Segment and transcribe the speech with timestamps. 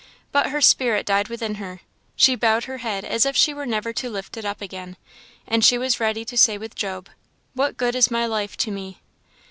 [0.31, 1.81] But her spirit died within her;
[2.15, 4.97] she bowed her head as if she were never to lift it up again;
[5.45, 7.07] and she was ready to say with Job,
[7.53, 8.99] "What good is my life to me?"